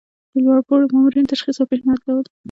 د 0.31 0.33
لوړ 0.45 0.59
پوړو 0.67 0.91
مامورینو 0.93 1.31
تشخیص 1.33 1.57
او 1.59 1.69
پیشنهاد 1.71 1.99
کول. 2.05 2.25